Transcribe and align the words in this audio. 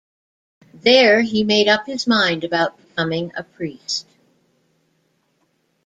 There 0.73 1.21
he 1.21 1.43
made 1.43 1.67
up 1.67 1.85
his 1.85 2.07
mind 2.07 2.43
about 2.43 2.75
becoming 2.75 3.31
a 3.37 3.43
priest. 3.43 4.07